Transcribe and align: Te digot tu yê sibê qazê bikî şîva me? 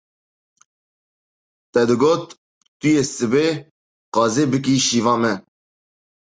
Te 1.71 1.79
digot 1.89 2.25
tu 2.79 2.87
yê 2.95 3.03
sibê 3.15 3.47
qazê 4.13 4.45
bikî 4.51 4.75
şîva 4.85 5.15
me? 5.21 5.33